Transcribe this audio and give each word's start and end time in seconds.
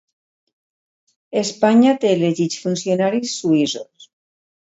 Espanya 1.41 1.93
té 2.05 2.09
elegits 2.19 2.63
funcionaris 2.63 3.35
suïssos. 3.43 4.09